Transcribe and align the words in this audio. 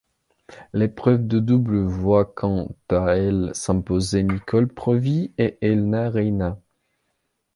L'épreuve 0.73 1.27
de 1.27 1.37
double 1.39 1.83
voit 1.83 2.25
quant 2.25 2.75
à 2.89 3.17
elle 3.17 3.51
s'imposer 3.53 4.23
Nicole 4.23 4.67
Provis 4.67 5.31
et 5.37 5.59
Elna 5.61 6.09
Reinach. 6.09 6.57